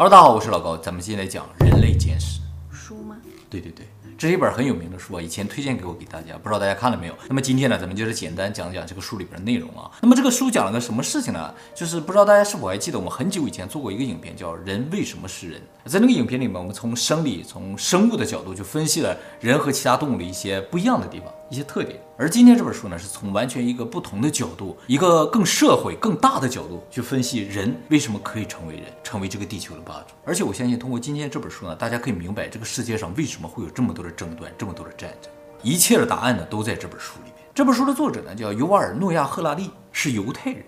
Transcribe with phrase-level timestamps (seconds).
[0.00, 2.38] Hello，大家好，我是老高，咱们今天来讲《人类简史》。
[2.70, 3.16] 书吗？
[3.50, 3.84] 对对对，
[4.16, 7.14] 这是一本很有名的书啊，以前推荐给我给大家，不知道大家看了没有？
[7.28, 9.90] 那么今天呢，咱们就是简单讲讲这个书里边的内容啊。
[10.00, 11.52] 那么这个书讲了个什么事情呢？
[11.74, 15.60] 就是不知道大家是否还记得，我们很久以前做过一个影片，叫《人为什么是人》。
[15.90, 22.00] 在那个影片里面，我们从生理、从生物的角度就分析了人和其他动物的一些不一样的地方、一些特点。
[22.16, 30.14] 而今天这本书呢，是从完全一个不同的角度，一个更社会、更大的角度去分析人为什么可以成为人，成为这个地球的霸主。
[30.24, 35.30] 而且我相信，通过今天这本书呢，大家可以明白这个世界上为什么会有这么多的争端、这么多的战争。
[35.62, 37.34] 一切的答案呢，都在这本书里面。
[37.54, 40.64] 这本书的作者呢，叫尤瓦尔·诺亚·赫拉利，是犹太人。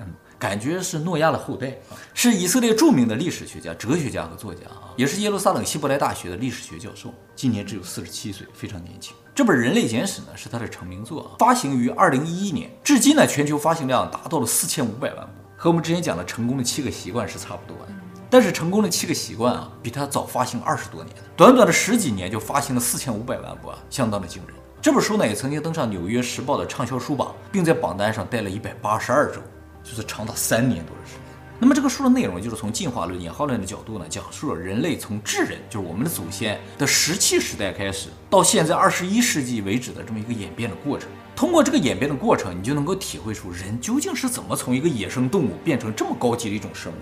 [0.00, 0.06] 嗯，
[0.38, 1.76] 感觉是诺亚的后代，
[2.14, 9.16] 是以色列著名的历史学家、哲学家和作家啊，也是耶路撒冷希伯来大学的历史学教授，今年只有四十七岁，非常年轻。
[9.34, 17.92] 这本《人类简史》呢是他的成名作啊，发行于二零一一年，至今呢全球发行量达到了四千五百万部，和我们之前讲的成功的七个习惯是差不多的。
[18.30, 24.54] 但是成功的七个习惯啊，比他早发行二十多年，短短的十几年就发行了四千五百万部啊，相当的惊人。
[24.80, 29.40] 这本书呢也曾经登上《纽约时报》的畅销书榜，并在榜单上待了一百八十二周，
[29.88, 31.22] 就是长达三年多的时间。
[31.60, 41.08] 那么这个书的内容就是从进化论、演化论的角度呢，讲述了人类从智人，就是我们的祖先的石器时代开始，到现在二十一世纪为止的这么一个演变的过程。
[41.34, 46.96] 通过这个演变的过程，你就能够体会出人究竟是怎么从一个野生动物变成这么高级的一种生物。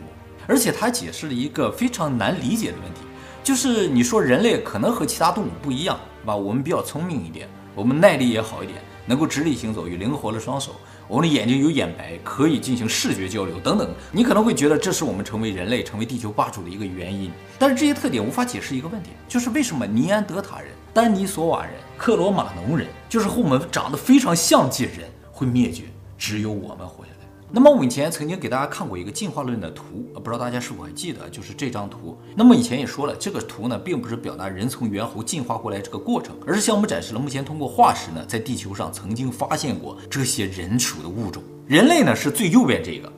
[0.46, 3.00] 而且他解释了一个非常难理解的问题，
[3.42, 6.34] 就是你说人类可能和其他动物不一样，是吧？
[6.34, 10.76] 我们比较聪明一点，我们耐力也好一点，能够直立行走，有灵活的双手，
[11.08, 13.88] 我们的眼睛有眼白，可以进行视觉交流等等。
[14.10, 17.30] 你可能会觉得这是我们成为人类、成为地球霸主的一个原因。
[17.58, 25.84] 但是这些特点无法解释一个问题，就是为什么尼安德塔人、丹尼索瓦人、克罗马农人，就是和我们长得非常像的人会灭绝，
[26.18, 27.16] 只有我们活下来。
[27.50, 32.19] 那么我以前曾经给大家看过一个进化论的图，不知道大家是否还记得，就是这张图。
[32.34, 41.43] 那么以前也说了，这个图呢，并不是表达人从猿猴进化过来这个过程，而是向我们展示了目前通过化石呢，在地球上曾经发现过这些人属的物种。
[41.66, 43.12] 人类呢是最右边这个，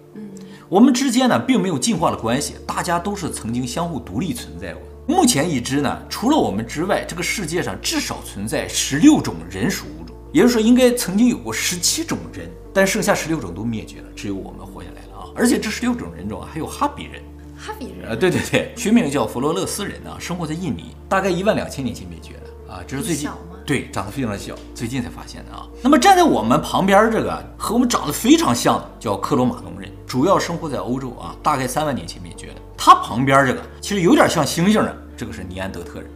[0.69, 4.83] 我们之间呢并没有进化的关系，大家都是曾经相互独立存在过。
[5.07, 9.87] 目前已知呢，除了我们之外，这个世界上至少存在十六种人属
[10.33, 12.51] 也就是说，应该曾经有过十七种人。
[12.71, 15.27] 但剩下十六种都灭绝了，只有我们活下来了啊！
[15.35, 17.21] 而且这十六种人种啊，还有哈比人，
[17.57, 23.29] 哈比人，啊，对对对，学名叫佛罗勒斯人啊，生活在印尼，大概一万两千年前灭绝的啊，这是最近，
[23.67, 25.67] 对，长得非常的小，最近才发现的啊。
[25.83, 32.57] 那么站在我们旁边这个和我们长得非常像的叫克罗马农人，主要生活在欧洲啊，大概三万年前灭绝的。
[32.77, 36.09] 他旁边这个其实有点像猩猩的，这个是尼安德特人，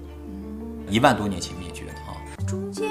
[0.88, 2.14] 一万多年前灭绝的啊。
[2.46, 2.88] 中间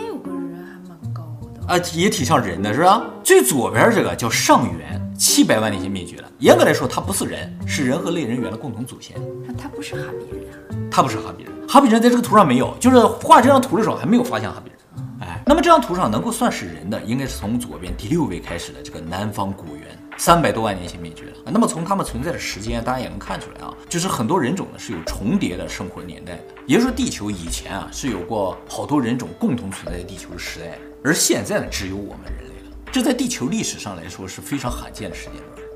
[1.67, 3.03] 啊，也挺像人的是吧？
[3.23, 6.27] 最左边这个叫上元，七百万年前灭绝了。
[6.39, 9.16] 严格来说，它不是人，是人和类人猿的共同祖先。
[9.45, 10.89] 那它不是哈比人啊？
[10.91, 14.79] 它不是哈比人，哈比人在这个图上没有，就是画这张图的时候还没有发现哈比人。
[15.21, 19.85] 哎，那么这张图上能够算是人的，应该是从左边第六位开始的这个南方古猿，
[20.17, 21.31] 三百多万年前灭绝了。
[21.45, 26.44] 那么从它们存在的时间，大家也能看出来啊，就是很多人种呢是有重叠的生活年代的。
[26.66, 32.75] 也就是说，地球以前啊是有过好多人种共同存在的地球的时代，而现在呢只有我们人类了。
[32.91, 35.67] 这在地球历史上来说是非常罕见的时间段。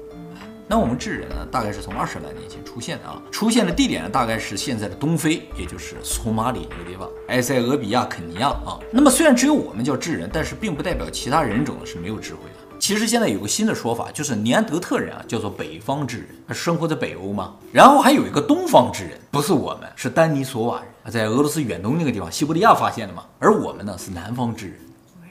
[0.67, 8.79] 那我们智人呢，大概是从二十万年前出现的啊，出现的地点呢，大概是现在的东非，也就是索马里那个地方，埃塞俄比亚、肯尼亚啊。
[8.91, 12.77] 那么虽然只有我们叫智人，但是并不代表其他人种是没有智慧的。
[12.79, 17.53] 其实现在有个新的说法，就是尼安德特人啊，叫做北方智人，他生活在北欧嘛。
[17.71, 23.23] 然后还有一个东方智人，不是我们，是丹尼索瓦人，在俄罗斯远东那个地方，西伯利亚发现的嘛。
[23.37, 24.79] 而我们呢是南方智人，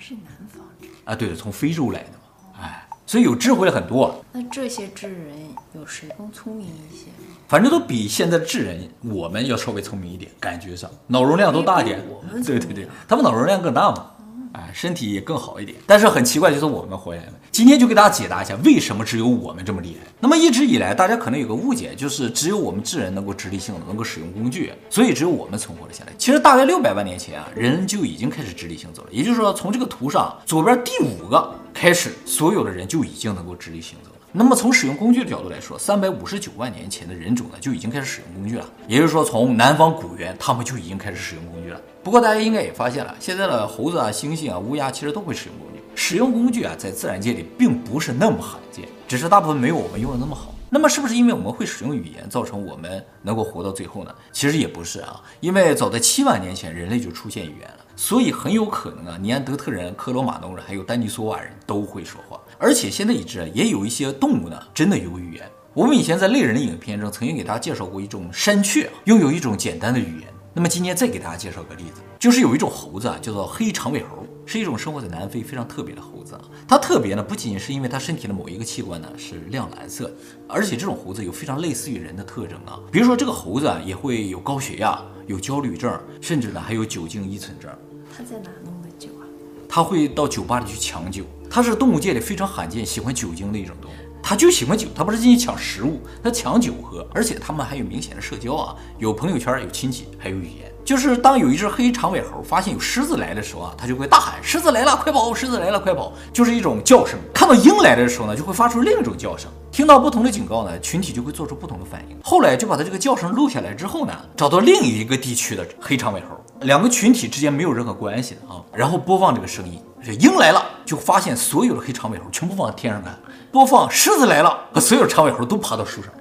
[0.06, 2.86] 是南方人啊，对的，从非洲来的嘛，哎。
[3.06, 4.24] 所以有智慧很多。
[4.32, 5.36] 那这些智人
[5.74, 7.06] 有谁更聪明一些？
[7.46, 12.02] 反正都比现在的智人我们要稍微聪明一点，感觉上脑容量都大一点。
[12.44, 14.10] 对对对，他们脑容量更大嘛，
[14.54, 15.76] 啊，身体也更好一点。
[15.86, 17.34] 但是很奇怪，就是我们活下来了。
[17.50, 20.10] 今天就给大家解答一下，为什么只有我们这么厉害？
[20.20, 26.12] 那么一直以来，大家可能有个误解，就是只有我们智人能够直立行走，能够使用工具，所以只有我们存活了下来。
[26.16, 29.08] 其实大概六百万年前啊，人就已经开始直立行走了。
[29.10, 31.54] 也就是说，从这个图上左边第五个。
[31.74, 34.10] 开始，所有的人就已经能够直立行走。
[34.36, 38.68] 那么从使用工具的角度来说，三百五十九万年前的人种呢就已经开始使用工具了。
[38.88, 41.80] 也就是说，从南方古猿，他们就已经开始使用工具了。
[42.02, 45.80] 不过大家应该也发现了，现在的猴子啊、猩猩啊、乌鸦其实都会使用工具。
[45.94, 50.52] 使用工具啊，在自然界里并不是那么罕见，只是大部分没有我们用的那么好。
[50.74, 54.12] 那么是不是因为我们会使用语言，造成我们能够活到最后呢？
[54.32, 57.76] 其实也不是啊，因为早在七万年前，人类就出现语言了。
[57.94, 70.28] 所以很有可能啊，尼安德特人、克罗马农人还有丹尼索瓦人都会说话，而且现在已知啊也有一些动物呢，真的有语言，我们以前在类人的影片中曾经给大家介绍过一种山雀，拥有一种简单的语言。
[70.52, 76.42] 那么今天再给大家介绍个例子，就是有一种猴子啊，叫做黑长尾猴，是一种生活在南非非常特别的猴子啊。
[76.66, 80.12] 它特别呢，不仅仅是因为它身体的某一个器官呢是亮蓝色，
[80.48, 82.78] 而且这种猴子有非常类似于人的特征啊。
[82.92, 87.70] 比如说这个猴子啊，也会有高血压、有焦虑症，甚至呢还有酒精依存症。
[88.16, 89.24] 它在哪弄的酒啊？
[89.68, 93.94] 它会到酒吧里去抢酒，它是动物界里非常罕见喜欢酒精的一种动物。
[94.26, 100.72] 他就喜欢酒，他不是进去抢食物，他抢酒喝，而且他们还有明显的社交啊，有朋友圈，有亲戚，还有语言。
[100.82, 105.34] 就是当有一只黑长尾猴发现有狮子来的时候啊，它就会大喊：“狮子来了，快跑！
[105.34, 107.18] 狮子来了，快跑！”就是一种叫声。
[107.34, 109.50] 看到鹰来的时候呢，就会发出另一种叫声。
[109.74, 112.16] 听到不同的警告呢，群体就会做出不同的反应。
[112.22, 116.28] 后来就把他这个叫声录下来之后呢，找到另一个地区的黑长尾猴，
[116.60, 123.18] 两个群体之间没有任何关系的啊，然后播放这个声音，这鹰来了，就发现所有的黑长尾猴全部往天上看。
[123.50, 126.12] 播放狮子来了，和所有长尾猴都爬到树上，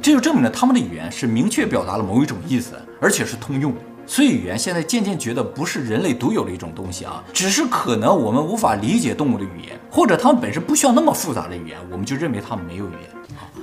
[0.00, 3.80] 这就证明了他们的语言是明确表达了某一种意思，而且是通用的。
[4.06, 13.10] 所以语言现在渐渐觉得不是人类独有的一种东西啊，只是可能我们无法理解动物的语言，或者它们本身不需要那么复杂的语言，我们就认为它们没有语言。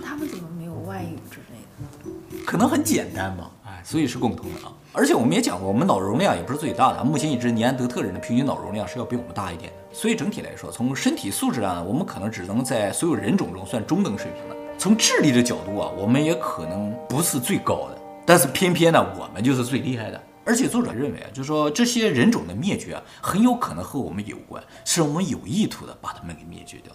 [0.04, 2.44] 它们怎么没有外语之类的呢？
[2.46, 4.74] 可能很简单吧，哎，所以是共通的啊。
[4.94, 9.78] 而且我们也讲过，我们脑容量也不是最大的，目前已知尼安德特人的平均脑容量是要比我们大一点的。
[9.94, 14.56] 所以整体来说，从身体素质上呢，我们可能只能在所有人种中算中等水平的。
[14.78, 20.22] 从智力的角度啊，我们也可能不是最高的，但是偏偏呢，我们就是最厉害的。
[20.44, 26.92] 而且作者认为啊，就是说这些人种的灭绝啊，很有可能和我们有关，是我们有意图的把他们给灭绝掉。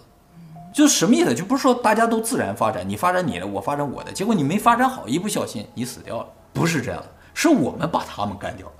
[0.73, 1.33] 就是什么意思？
[1.33, 8.73] 就不是说大家都自然发展，你发展你的，我发展我的，结果你没发展好，一不小心你死掉了，不是这样的，是我们把他们干掉了。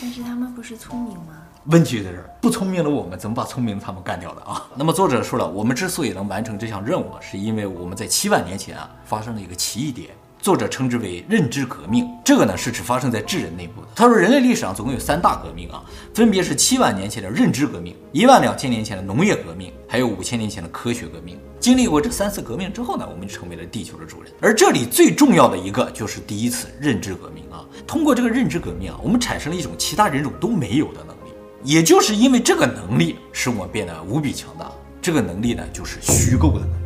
[0.00, 1.42] 但是他们不是聪明吗？
[1.66, 4.66] 问题在这儿，不聪明的我们怎么把聪明的他们干掉的啊？
[4.74, 10.10] 那么作者说了，我们之所以能完成这项任务，是因为我们在七万年前啊发生了一个奇异点。
[10.42, 13.86] 作者称之为认知革命，这个呢是指发生在智人内部的。
[13.94, 21.38] 他说，人类历史上总共有三大革命啊，分别是七万年前的认知革命，一万两千年前的农业革命，还有五千年前的科学革命。
[21.60, 24.32] 经历过这三次革命之后呢，我们就成为了地球的主人。
[24.40, 27.64] 而这里最重要的一个就是第一次认知革命啊。
[27.86, 34.68] 通过这个认知革命啊，我们产生了一种其他人种都没有的能力，也就是因为这个能力，使我们变得无比强大。
[35.00, 36.84] 这个能力呢，就是虚构的能力。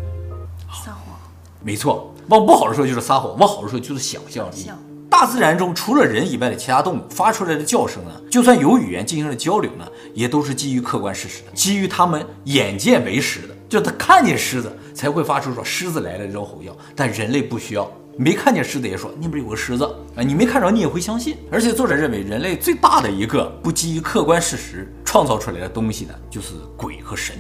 [0.85, 1.19] 撒谎。
[1.63, 2.13] 没错。
[2.29, 4.71] 往不好的说就是撒谎，往好的说就是想象力。
[5.09, 19.85] 大自然中除了人以外的其他动物发出来的叫声呢，就算有语言进行了交流呢，也都是基于客观事实的，基于他们眼见为实的，就他看见狮子才会发出说狮子来了这种吼叫，但人类不需要，没看见狮子也说那边有个狮子
[20.17, 21.39] 啊，你没看着你也会相信。
[21.51, 27.37] 而且作者认为，人类最大的一个不基于客观事实创造出来的东西呢，就是鬼和神。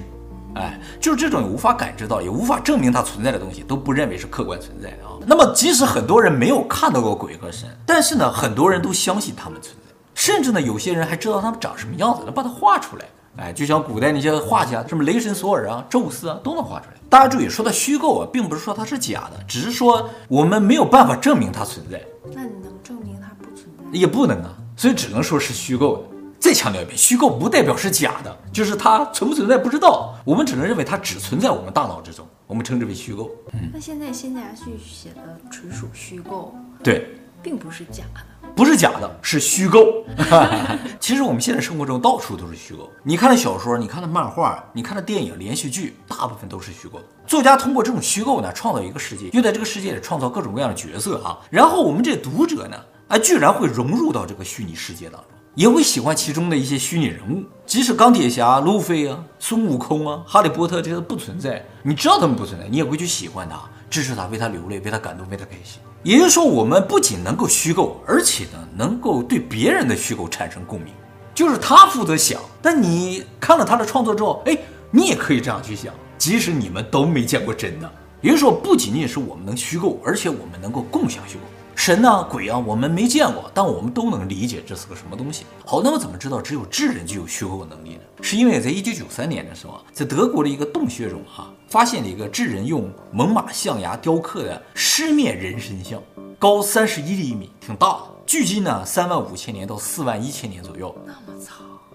[0.56, 5.12] 哎，就是这种无法感知到，也无法证明它存在的东西，都不认为是客观存在的啊。
[5.26, 13.04] 那么，即使很多人没有看到过鬼和神，但是呢，很多人都相信他们存在，甚至呢，有些人还知道他们长什么样子，能把它画出来。
[13.36, 16.94] 哎，就像古代那些画家，什么雷神索尔啊、宙斯啊，都能画出来。
[17.10, 22.02] 大家注意，说它虚构啊，并不是说它是假的，只是说我们没有办法证明它存在。
[22.34, 23.84] 那你能证明它不存在？
[23.92, 26.15] 也不能啊，所以只能说是虚构的。
[26.38, 33.30] 再强调一遍，虚构不代表是假的，就是它存不存在不知道，我们只能认为它只存在我们大脑之中，我们称之为虚构。
[33.72, 40.04] 那现在仙侠剧写的纯属虚构，对，并不是假的，不是假的，是虚构。
[41.00, 47.00] 其实我们现在生活中到处都是虚构，你看的小说，你看的漫画，你看的电影、连续剧，大部分都是虚构。
[47.26, 52.76] 作家通过这种虚构呢，创造一个世界，又在这个世界里创造各种各样的角色啊，然后我们这读者呢，
[53.08, 55.30] 啊，居然会融入到这个虚拟世界当中。
[55.56, 63.58] 也会喜欢其中的一些虚拟人物，即使钢铁侠、路飞啊、孙悟空啊、哈利波特这些不存在，你知道他们不存在，你也会去喜欢他，
[63.88, 65.80] 支持他，为他流泪，为他感动，为他开心。
[66.02, 70.92] 也就是说，我们不仅能够虚构，而且呢，能够对别人的虚构产生共鸣，
[71.34, 74.58] 就是他负责想，但你看了他的创作之后，哎，
[74.90, 77.90] 你也可以这样去想，即使你们都没见过真的。
[78.20, 81.40] 也就是说，不仅仅是我们能虚构，而且我们能够共享虚构。
[81.76, 85.44] 神呐，鬼啊，我们没见过，但我们都能理解这是个什么东西。
[85.64, 88.00] 好，那么怎么知道只有智人具有虚构能力呢？
[88.22, 96.02] 是因为在一九九三年的时候，在德国的一个洞穴中，哈，发现了一个智人用猛犸象牙雕刻的狮面人身像，
[96.38, 100.92] 高三十一厘米，挺大的，距今呢三万五千年到四万一千年左右。
[101.06, 101.12] 那。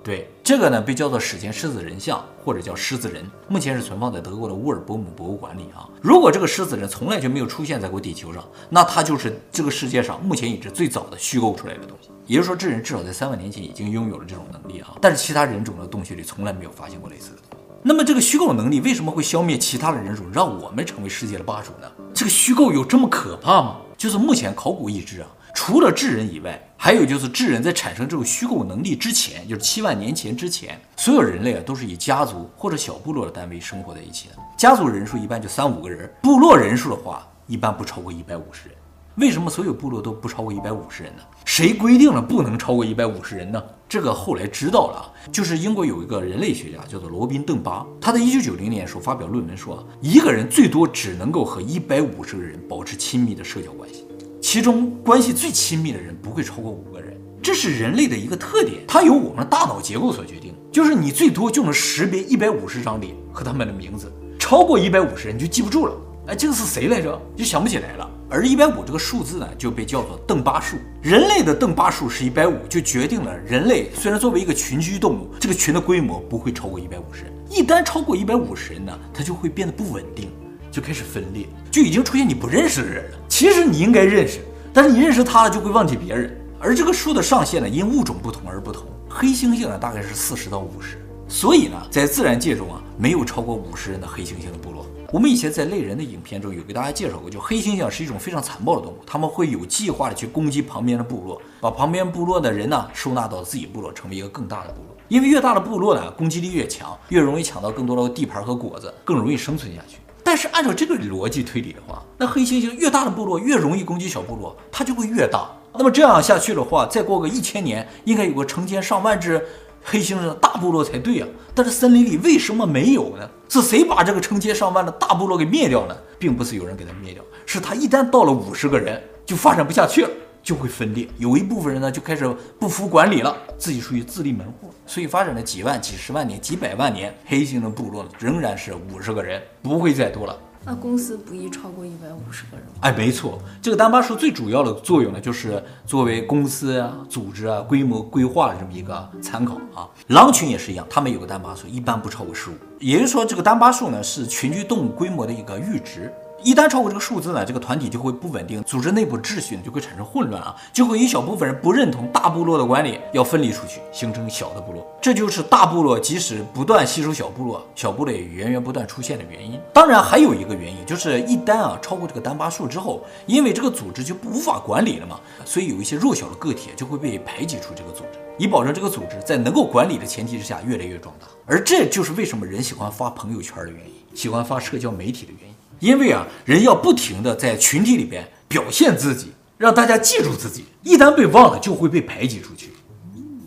[0.03, 5.87] 对这个呢，被叫做史前狮子人像，或者叫狮子人，目前是存放在德国的乌尔伯姆博物馆里啊。
[6.01, 12.09] 如果这个狮子人从来就没有出现在过地球上，那它就是这个世界上目前已知最早的虚构出来的东西。
[12.25, 14.95] 也就是说，这人至少在三万年前已经拥有了这种能力啊。
[14.99, 17.65] 但是其他人种的洞穴里从来没有发现过类似的东西。
[17.83, 21.87] 那么这个虚构能力为什么会消灭其他的人种，让我们成为世界的霸主呢？
[22.11, 23.77] 这个虚构有这么可怕吗？
[23.97, 34.35] 就是目前考古已知啊，除了智人以外，还有就是智人在产生这种虚构能力之前，就是七万年前之前，所有人类啊都是以家族或者小部落的单位生活在一起的。
[34.57, 38.77] 家族人数一般就三五个人，部落人数的话一般不超过一百五十人。
[39.15, 41.23] 为什么所有部落都不超过一百五十人呢？
[41.43, 43.61] 谁规定了不能超过一百五十人呢？
[43.87, 54.07] 这个后来知道了，就是英国有一个人类学家叫做罗宾·邓巴，他在一九九零年时候发表论文说，一个人最多只能够和一百五十个人保持亲密的社交关系，
[54.51, 57.17] 其中关系最亲密的人不会超过五个人。
[57.41, 65.95] 这是人类的一个特点，它由我们的大脑结构所决定，就是你最多就能识别一百五十张脸和他们的名字，超过一百五十人就记不住了。
[66.27, 67.17] 哎，这个是谁来着？
[67.33, 68.11] 就想不起来了。
[68.29, 70.75] 而一百五这个数字呢，就被叫做邓巴数。
[71.01, 77.31] 人类的邓巴数是一百五，就决定了人类虽然作为一个群居动物，这个群的规模不会超过一百五十人。
[77.49, 80.29] 一旦超过一百五十人呢，它就会变得不稳定，
[80.71, 83.17] 就开始分裂，就已经出现你不认识的人了。
[83.27, 84.39] 其实你应该认识，
[84.73, 86.35] 但是你认识他了就会忘记别人。
[86.59, 88.85] 而这个数的上限呢，因物种不同而不同。
[89.09, 90.97] 黑猩猩呢，大概是四十到五十。
[91.27, 94.85] 所以呢，在自然界中啊，没有超过五十人的黑猩猩的部落。
[95.11, 104.95] 我们以前在类人的影片中有给大家介绍过，就黑猩猩是一种非常残暴的动物，他们会有计划的去攻击旁边的部落，把旁边部落的人呢收纳到自己部落，成为一个更大的部落。
[105.09, 109.97] 因为越大的部落呢，攻击力越强，越容易抢到更多的地盘和果子，更容易生存下去。
[110.31, 115.45] 但是按照这个逻辑推理的话，那黑猩猩越大的部落越容易攻击小部落，它就会越大。
[115.73, 119.45] 那么这样下去的话，再过个一千年，应该有个成千上万只。
[119.83, 123.29] 黑猩猩的大部落才对啊，但是森林里为什么没有呢？
[123.49, 125.97] 是谁把这个成千上万的大部落给灭掉呢？
[126.17, 130.09] 并不是有人给它灭掉，是它一旦到了五十个人，就发展不下去了，
[130.43, 131.07] 就会分裂。
[131.17, 132.27] 有一部分人呢，就开始
[132.59, 140.37] 不服管理了，自己属于自立门户，所以发展了几万、几十万年、几百万年，黑猩猩部落仍然是五十个人，不会再多了。
[140.63, 142.63] 那公司不宜超过一百五十个人。
[142.81, 149.89] 哎，没错，这个单巴数最主要的作用呢，就是作为公司啊、组织啊规模规划的这么一个参考啊。
[150.09, 152.53] 狼群也是一样，它们有个单巴数，一般不超过十五。
[152.79, 156.13] 也就是说，这个单巴数呢，是群居动物规模的一个阈值。
[156.43, 164.85] 一旦超过这个数字呢，这个团体就会不稳定，组织内部秩序呢就会产生混乱啊，就会一小部分人不认同大部落的管理，要分离出去，形成小的部落。
[165.01, 169.59] 这就是大部落即使不断吸收小部落，小部落也源源不断出现的原因。
[169.73, 181.27] 当然还有一个原因，就是一旦啊超过这个单巴数之后，因为这个组织就无法管理了嘛，所以有一些弱小的个体就会被排挤出这个组织，以保证这个组织在能够管理的前提之下越来越壮大。
[181.45, 185.55] 而这就是为什么人喜欢发朋友圈的原因，喜欢发社交媒体的原因。
[185.81, 190.65] 因为啊，人要不停的在群体里边表现自己，让大家记住自己。
[190.83, 192.71] 一旦被忘了，就会被排挤出去。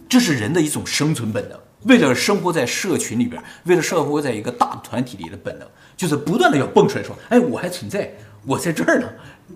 [0.09, 8.12] 这是人的一种生存本能，为了生活在社群里边，为了生活在一个大团体里的本能，就是不断的要蹦出来说：“哎，我还存在，
[8.45, 9.09] 我在这儿呢，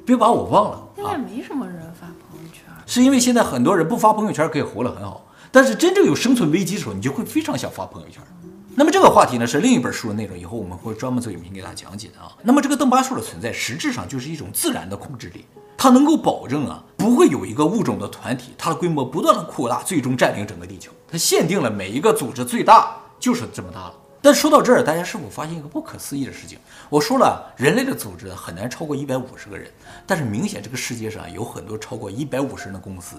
[0.07, 8.23] 别把我忘了。”现在没什么人发朋友圈，是因为现在很多人不发朋友圈可以活得很好，但是真正有生存危机的时候，你就会非常想发朋友圈。
[8.79, 12.31] 那么这个话题呢是另一本书的内容，以后我们会专门做影片给大家讲解的啊。
[12.45, 15.45] 那么这个邓巴数的存在，实质上就是一种自然的控制力，
[15.77, 20.93] 它能够保证啊不会有一个物种的团体，它的规模不断的扩大，最终占领整个地球。
[21.11, 23.95] 它限定了每一个组织最大就是这么大了。
[24.23, 26.57] 但说到这儿，大家是否发现一个不可思议的事情？
[26.89, 29.69] 我说了，人类的组织很难超过一百五十个人，
[30.07, 33.17] 但是明显这个世界上有很多超过一百五十人的公司，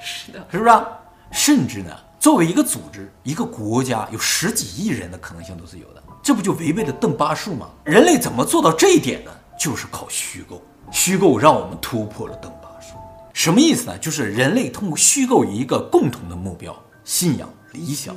[0.00, 0.68] 是的，是不是？
[0.68, 0.84] 啊？
[1.30, 1.90] 甚至呢？
[2.24, 7.68] 作为一个组织，一个国家有十几亿人的可能性都是有的，这不就违背了邓巴数吗？
[7.84, 9.30] 人类怎么做到这一点呢？
[9.60, 12.96] 就是靠虚构，虚构让我们突破了邓巴数。
[13.34, 13.98] 什么意思呢？
[13.98, 18.16] 就是人类通过虚构一个共同的目标、信仰、理想，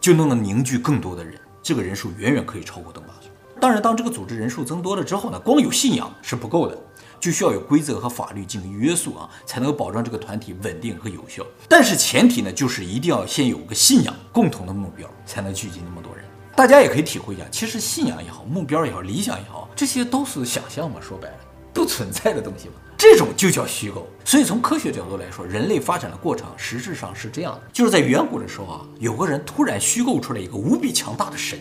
[0.00, 3.26] 就能够凝聚更多的人，这个人数远远可以超过邓巴数。
[3.60, 6.78] 当然，当这个组织人数增多了之后呢，光有信仰是不够的。
[7.20, 11.44] 就需要有规则和法律进行约束啊，才能够保证这个团体稳定和有效。
[11.68, 16.24] 但是前提呢，就是一定要先有个信仰，共同的目标，才能聚集那么多人。
[16.54, 21.36] 大家也可以体会一下，其实信仰也好，目标也好，理想也好，这些都是想象嘛，说白了，
[21.72, 22.74] 不存在的东西嘛。
[22.96, 24.08] 这种就叫虚构。
[24.24, 31.58] 所以从科学角度来说，人类发展的过程实质上是这样的：就是在远古的时候啊，有个人突然虚构出来一个无比强大的神，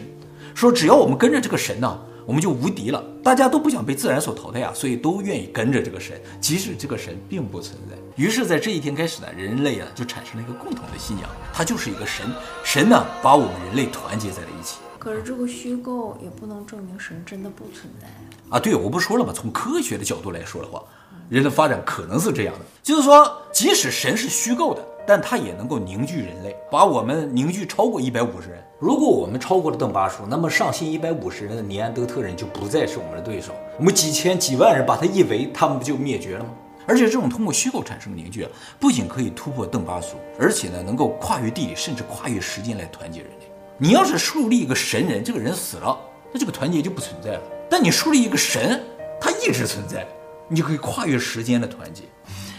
[0.56, 2.00] 说只要我们跟着这个神呢。
[2.28, 7.96] 我们就无敌了，大家都不想被自然所淘汰啊，所以都愿意跟着这个神，即使这个神并不存在。
[8.22, 12.26] 于是，在这一天开始呢，人类啊就产生了一个共同的信仰，它就是一个神，
[12.66, 14.80] 神呢把我们人类团结在了一起。
[15.00, 18.10] 可是这个虚构也不能证明神真的不存在
[18.50, 18.60] 啊。
[18.60, 19.32] 对，我不说了吗？
[19.34, 20.84] 从科学的角度来说的话，
[21.30, 28.62] 人的发展可能是这样的，就是说，即使神是虚构的，但它也能够凝聚人类，把我们凝聚超过一百五十人。
[28.78, 33.54] 如果我们超过了邓巴数，那么上新一百五十人的尼安德特人就不再是我们的对手。
[33.80, 36.50] 我们几千几万人把他一围，他们不就灭绝了吗？
[36.86, 43.52] 而且这种通过虚构产生的凝聚啊，不仅可以突破邓巴数，而且呢能够跨越地理，甚至跨越时间来团结人类。
[43.78, 45.98] 你要是树立一个神人，这个人死了，
[46.32, 47.42] 那这个团结就不存在了。
[47.70, 48.84] 但你树立一个神，
[49.20, 50.06] 他一直存在，
[50.48, 52.04] 你就可以跨越时间的团结。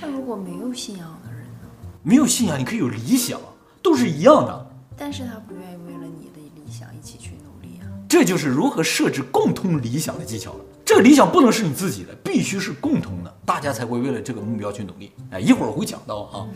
[0.00, 1.37] 那如果没有信仰的人呢？
[2.08, 3.38] 没有信仰，你可以有理想，
[3.82, 4.66] 都是一样的。
[4.96, 7.84] 但是他不愿意为了你的理想一起去努力啊。
[8.08, 10.60] 这就是如何设置共同理想的技巧了。
[10.86, 15.12] 这个理想不能是你自己的，必须是共同的，大家才会为了这个目标去努力。
[15.32, 16.46] 哎，一会儿我会讲到啊。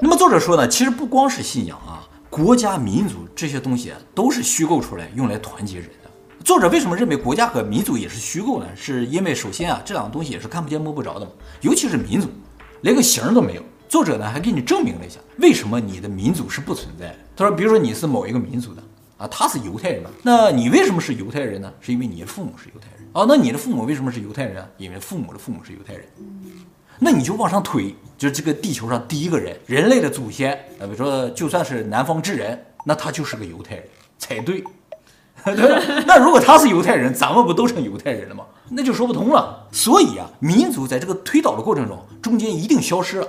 [0.00, 6.10] 那么作者说呢，其实不光是信仰啊，国家、民族这些东西啊，都是虚构出来用来团结人的。
[6.42, 8.66] 作者为什么认为国家和民族也是虚构呢？
[8.74, 12.30] 是因为首先啊，这两个东西也是看不见摸不着的嘛，尤其是民族，
[12.80, 13.62] 连个形儿都没有。
[13.88, 17.16] 作者呢还给你证明了一下，为什么你的民族是不存在的。
[17.36, 18.82] 他说，比如说你是某一个民族的
[19.18, 21.72] 啊，他是犹太人嘛，那你为什么是犹太人呢？
[21.80, 23.08] 是因为你的父母是犹太人。
[23.12, 24.68] 哦，那你的父母为什么是犹太人啊？
[24.76, 26.04] 因为父母的父母是犹太人。
[26.98, 33.84] 那你就往上推，就是这个地球上第一个人，人类的祖先啊，比如说就算是南方智人，那他就是个犹太人
[34.18, 34.62] 才对。
[35.44, 38.44] 那如果他是犹太人，咱们不都成犹太人了吗？
[38.68, 39.68] 那就说不通了。
[39.70, 43.28] 所以啊，民族在这个推导的过程中，中间一定消失了。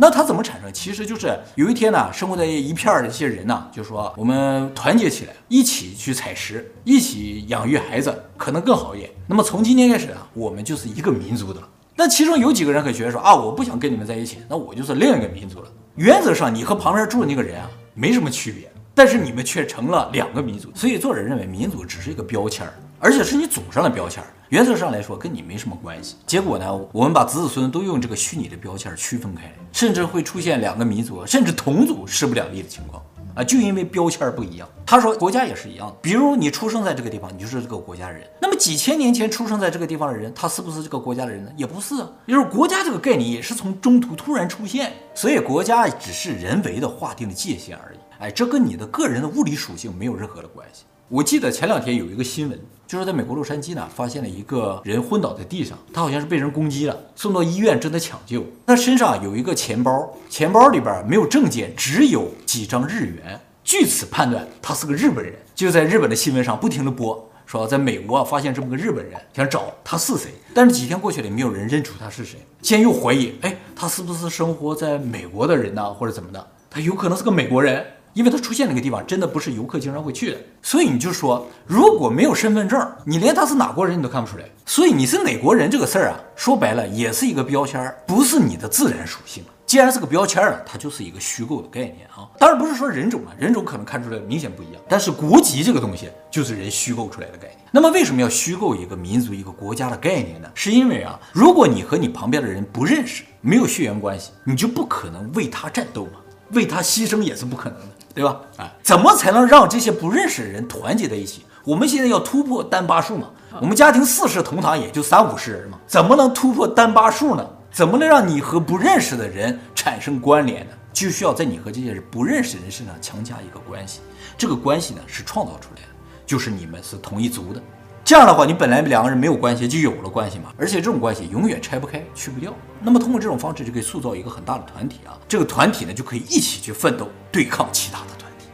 [0.00, 0.72] 那它怎么产生？
[0.72, 9.10] 其实就是有一天呢，生活在一片儿的一些人呢，就说我们团结起来，一起去采食，一起养育孩子，可能更好一点。
[9.26, 11.68] 那么从今天开始啊，我们就是一个民族的了。
[11.96, 15.68] 那其中有几个人可觉得说啊，我不想跟你们在一起，那我就是另一个民族了。
[15.96, 20.08] 原则上，你和旁边住的那个人啊，没什么区别，但是你们却成了。
[20.12, 20.70] 两个民族。
[20.76, 24.22] 所以作者认为，民族只是一个标签儿，而且是你祖上的标签。
[24.48, 26.16] 原则上来说，跟你没什么关系。
[26.26, 33.02] 结果呢，我们把子子孙孙都用这个虚拟的标签区分开，甚至会出现两个民族，甚至同族势不两立的情况
[33.34, 33.44] 啊！
[33.44, 34.66] 就因为标签不一样。
[34.86, 38.26] 他说，国家也是一样，比如你出生在这个地方，你就是这个国家人。
[38.40, 41.50] 那么几千年前出生在这个地方的人，他是不是这个国家的人呢？
[41.54, 42.10] 也不是啊。
[42.24, 47.98] 也就是国家这个概念也是从中途突然出现，所以国家只是人为的划定了界限而已。
[48.20, 50.84] 哎，这跟你的个人的物理属性没有任何的关系。
[51.10, 58.42] 我记得前两天有一个新闻，就是在美国洛杉矶呢，发现了一个人昏倒在地上，他好像是被人攻击了，送到医院正在抢救。
[58.66, 63.38] 他身上有一个钱包，钱包里边没有证件，只有几张日元。
[63.62, 65.34] 据此判断，他是个日本人。
[65.54, 70.30] 就在日本的新闻上不停的播，说在美国发现这么个日本人，想找他是谁。
[70.54, 72.38] 但是几天过去了，也没有人认出他是谁。
[72.62, 76.46] 现在又怀疑，哎，他是不是生活在美国的人呢，或者怎么的？
[76.70, 77.84] 他有可能是个美国人。
[78.18, 84.44] 因为他出现那个地方真的不是游客经常会去的，所以你就说，如果没有身份证，你连他是哪国人你都看不出来。
[84.66, 89.44] 所以你是哪国人这个事儿啊，说白了也是一个标签，不是你的自然属性。
[89.64, 92.26] 既然是个标签啊，它就是一个虚构的概念啊。
[92.40, 97.58] 当然不是说人种啊，人种可能看出来明显不一样，但是国籍这个东西就是人虚构出来的概念。
[97.70, 100.50] 那么为什么要虚构一个民族、一个国家的概念呢？
[100.54, 106.18] 是因为啊，如果你和你旁边的人不认识，没有血缘关系，你就不可能为他战斗嘛，
[106.50, 107.86] 为他牺牲也是不可能的。
[108.14, 108.40] 对吧？
[108.56, 111.44] 哎，怎么才能让这些不认识的人团结在一起？
[111.64, 113.28] 我们现在要突破单八数嘛？
[113.60, 117.46] 我们家庭四世同堂也就三五十人嘛，怎么能突破单八数呢？
[117.70, 120.72] 怎么能让你和不认识的人产生关联呢？
[120.92, 124.00] 就需要在你和这些人不认识的人身上强加一个关系，
[124.36, 125.88] 这个关系呢是创造出来的，
[126.26, 127.62] 就是你们是同一族的。
[128.08, 130.50] 这样的话，你本来两个人没有关系，就有了关系嘛。
[130.56, 132.54] 而且这种关系永远拆不开、去不掉。
[132.80, 135.12] 那么通过这种方式，就可以塑造一个很大的团体啊。
[135.28, 138.46] 这个团体呢，就可以一起去奋斗，对抗其他的团体。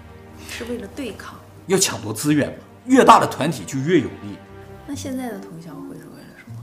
[0.51, 1.37] 是为了对抗，
[1.69, 2.55] 要抢夺资源嘛。
[2.87, 4.37] 越大的团体就越有利。
[4.89, 6.57] 那现在的同乡会是为了什么？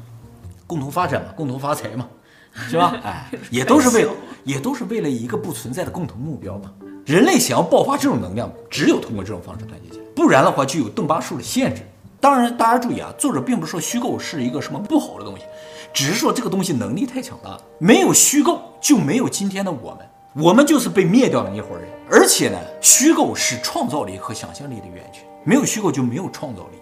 [0.67, 2.09] 共同发展嘛，共同发财嘛，
[2.67, 2.99] 是吧？
[3.05, 4.11] 哎，也都是为了，
[4.43, 6.69] 也都是为了一个不存在的共同目标嘛。
[7.05, 11.83] 人类想要爆发这种能量，只有通过这种方式团结起来，不然的话就有邓巴数的限制。
[12.21, 15.43] 当然，大家注意啊，作者并不是说虚构是一个什么不好的东西，
[15.91, 17.61] 只是说这个东西能力太强大了。
[17.79, 21.89] 没有虚构，就没有今天的我们，我们就是被灭掉的那伙人。
[22.11, 26.77] 而且呢，虚构是创造力和想象力的源泉，没有虚构就没有创造力。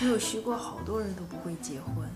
[0.00, 2.06] 没有虚构，好多人都不会结婚。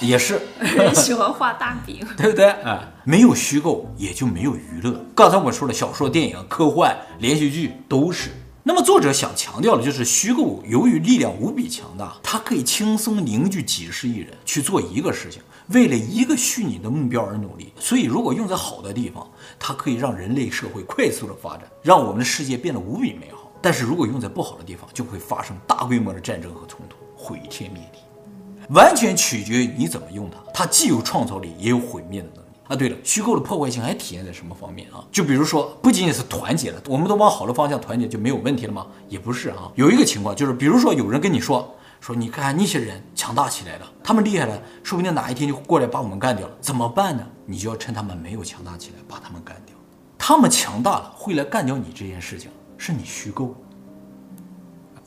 [0.00, 2.48] 也是，人喜欢画大饼， 对不对？
[2.62, 4.98] 啊，没有虚构，也就没有娱乐。
[5.14, 8.30] 刚才我说了，小说、电影、科幻、连续剧都是。
[8.62, 17.72] 那么作者想强调的就是虚构，由于力量无比强大，它可以轻松凝聚几十亿人去做一个事情，为了一个虚拟的目标而努力。
[17.80, 19.26] 所以，如果用在好的地方，
[19.58, 23.50] 它可以让人类社会快速的发展，让我们的世界变得无比美好。
[23.62, 27.98] 但是如果用在不好的地方，就会发生大规模的战争和冲突，毁天灭地。
[28.74, 32.39] 完全取决于你怎么用它，它既有创造力，也有毁灭的能力。
[32.70, 35.04] 啊，对了，虚构的破坏性还体现在什么方面啊？
[35.10, 38.86] 就比如说，不仅仅是团结了，我们都往好的方向团结就没有问题了吗？
[39.08, 39.72] 也不是啊。
[39.74, 47.26] 有一个情况就是，比如说有人跟你说说，你看那些人强大起来了，他们厉害了，说不定哪一天就过来把我们干掉了，怎么办呢？
[47.44, 49.74] 你就要趁他们没有强大起来，把他们干掉。
[50.16, 53.52] 他们强大了会来干掉你这件事情，是你虚构。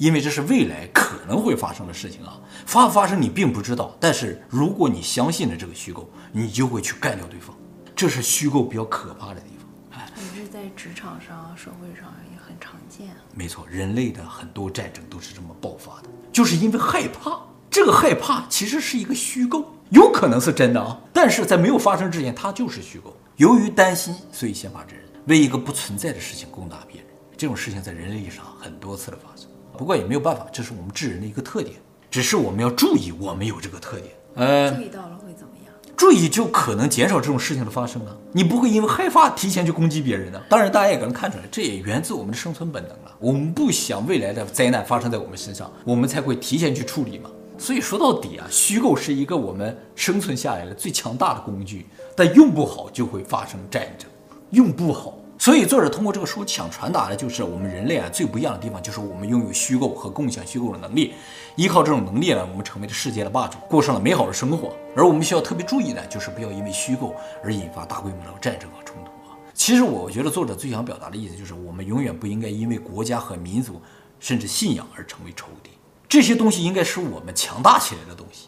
[0.04, 3.96] 因为这是未来可能会发生的事情啊，发不发生你并不知道。
[4.02, 7.56] 但是如果你相信了这个虚构，你就会去干掉对方，
[7.96, 10.02] 这是虚构比较可怕的地方。
[10.02, 13.08] 哎，也是在职场上、社会上也很常见。
[13.34, 17.40] 没错，人类的很多战争都是这么爆发的，就是因为害怕。
[17.72, 23.16] 这个害怕其实是一个虚构，有可能是真的啊，但是在没有发生之前，它就是虚构。
[23.38, 27.10] 由于担心，所以先发制人，为一个不存在的事情攻打别人。
[27.38, 29.50] 这种事情在人类历史上很多次的发生。
[29.78, 31.76] 不过也没有办法，这是我们智人的一个特点。
[32.12, 34.14] 只是我们要注意，我们有这个特点。
[34.36, 35.74] 呃，注意到了会怎么样？
[35.98, 38.16] 注意就可能减少这种事情的发生啊。
[38.32, 40.40] 你不会因为害怕提前去攻击别人的。
[40.48, 43.16] 当然，大家也可能看出来，这也源自我们的生存本能了。
[43.20, 47.30] 我们不想未来的灾难发生在我们身上，我们才会提前去处理嘛。
[47.58, 54.10] 所以说到底啊，虚构是一个我们生存下来的最强大的工具，但用不好就会发生战争，
[54.52, 55.18] 用不好。
[55.44, 61.16] 所以，作者通过这个书想传达的就是，我们人类啊最不一样的地方，就是我们拥有虚构和共享虚构的能力。
[61.58, 64.74] 依靠这种能力呢，我们成为了世界的霸主，过上了美好的生活。
[64.96, 69.36] 而我们需要特别注意的，就是不要因为虚构而引发大规模的战争和冲突啊。
[69.54, 73.82] 其实，我觉得作者最想表达的意思就是，我们永远不应该因为国家和民族，
[74.22, 75.72] 甚至信仰而成为仇敌。
[76.08, 78.48] 这些东西应该是我们强大起来的东西，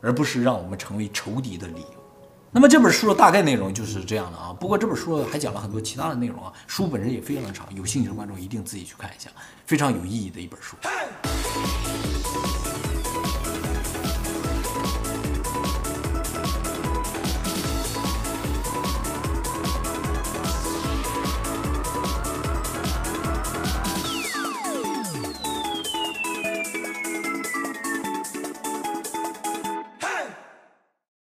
[0.00, 2.01] 而不是让我们成为仇敌的理由。
[2.54, 9.30] 那么这本书的大概内容就是这样的啊，不过这本书还讲了很多其他的内容啊，书本身也非常的长，有兴趣的观众一定自己去看一下，
[9.64, 10.76] 非常有意义的一本书。